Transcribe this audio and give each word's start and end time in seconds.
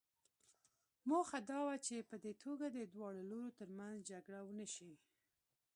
موخه 1.09 1.39
دا 1.49 1.59
وه 1.67 1.75
چې 1.85 1.95
په 2.09 2.15
دې 2.23 2.33
توګه 2.43 2.65
د 2.71 2.77
دواړو 2.93 3.21
لورو 3.31 3.55
ترمنځ 3.59 3.97
جګړه 4.11 4.39
ونه 4.43 4.67
شي. 4.75 4.93